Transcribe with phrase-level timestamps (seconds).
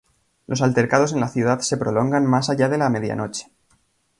[0.47, 3.51] Los altercados en la ciudad se prolongan más allá de la medianoche.